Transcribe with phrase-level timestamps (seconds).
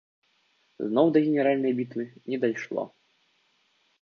[0.89, 2.83] Зноў да генеральнай бітвы не дайшло.